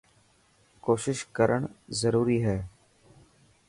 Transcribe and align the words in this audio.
ڪوشش 0.85 1.17
ڪرڻ 1.37 1.61
ضروري 2.01 2.39
هي. 2.47 2.59